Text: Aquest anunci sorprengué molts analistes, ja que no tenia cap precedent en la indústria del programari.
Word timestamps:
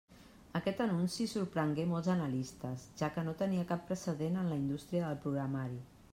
Aquest 0.59 0.79
anunci 0.85 1.27
sorprengué 1.33 1.85
molts 1.91 2.09
analistes, 2.13 2.87
ja 3.03 3.11
que 3.19 3.27
no 3.29 3.37
tenia 3.43 3.69
cap 3.75 3.87
precedent 3.93 4.43
en 4.43 4.53
la 4.55 4.61
indústria 4.65 5.07
del 5.07 5.23
programari. 5.29 5.81